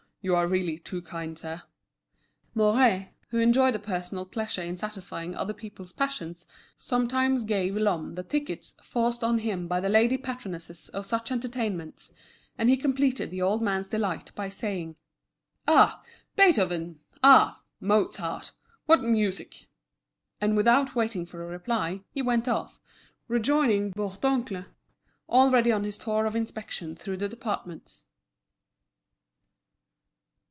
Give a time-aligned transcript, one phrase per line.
[0.23, 1.63] "You are really too kind, sir."
[2.53, 6.45] Mouret, who enjoyed a personal pleasure in satisfying other people's passions,
[6.77, 12.11] sometimes gave Lhomme the tickets forced on him by the lady patronesses of such entertainments,
[12.55, 14.95] and he completed the old man's delight by saying:
[15.67, 16.03] "Ah,
[16.35, 16.99] Beethoven!
[17.23, 18.51] ah, Mozart!
[18.85, 19.65] What music!"
[20.39, 22.79] And without waiting for a reply, he went off,
[23.27, 24.67] rejoining Bourdoncle,
[25.27, 28.05] already on his tour of inspection through the departments.